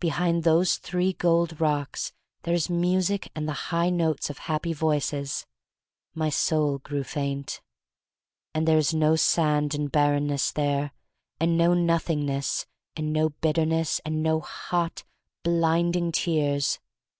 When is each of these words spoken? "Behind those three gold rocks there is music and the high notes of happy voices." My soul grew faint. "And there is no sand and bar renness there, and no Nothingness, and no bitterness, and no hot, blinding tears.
"Behind 0.00 0.44
those 0.44 0.76
three 0.76 1.14
gold 1.14 1.58
rocks 1.58 2.12
there 2.42 2.52
is 2.52 2.68
music 2.68 3.30
and 3.34 3.48
the 3.48 3.54
high 3.72 3.88
notes 3.88 4.28
of 4.28 4.36
happy 4.36 4.74
voices." 4.74 5.46
My 6.14 6.28
soul 6.28 6.78
grew 6.78 7.02
faint. 7.02 7.62
"And 8.52 8.68
there 8.68 8.76
is 8.76 8.92
no 8.92 9.16
sand 9.16 9.74
and 9.74 9.90
bar 9.90 10.10
renness 10.12 10.52
there, 10.52 10.92
and 11.40 11.56
no 11.56 11.72
Nothingness, 11.72 12.66
and 12.96 13.14
no 13.14 13.30
bitterness, 13.30 13.98
and 14.04 14.22
no 14.22 14.40
hot, 14.40 15.04
blinding 15.42 16.12
tears. 16.12 16.78